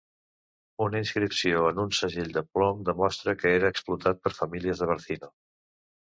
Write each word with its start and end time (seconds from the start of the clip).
Una 0.83 0.99
inscripció 1.01 1.59
en 1.73 1.81
un 1.83 1.91
segell 1.97 2.31
de 2.37 2.41
plom 2.55 2.81
demostra 2.87 3.35
que 3.41 3.51
era 3.57 3.71
explotat 3.73 4.23
per 4.23 4.33
famílies 4.39 4.81
de 4.85 4.89
Barcino. 4.93 5.31